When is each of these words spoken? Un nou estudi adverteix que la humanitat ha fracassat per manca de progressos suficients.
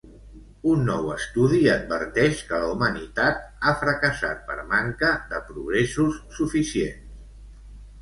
Un 0.69 0.79
nou 0.85 1.11
estudi 1.15 1.59
adverteix 1.73 2.41
que 2.49 2.63
la 2.65 2.71
humanitat 2.77 3.45
ha 3.73 3.77
fracassat 3.85 4.43
per 4.51 4.59
manca 4.75 5.15
de 5.35 5.45
progressos 5.55 6.21
suficients. 6.43 7.27